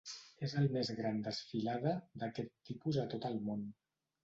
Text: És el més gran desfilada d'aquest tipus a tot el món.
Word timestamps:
És 0.45 0.53
el 0.61 0.69
més 0.75 0.89
gran 0.99 1.19
desfilada 1.27 1.93
d'aquest 2.23 2.51
tipus 2.73 3.01
a 3.05 3.09
tot 3.15 3.31
el 3.33 3.41
món. 3.51 3.65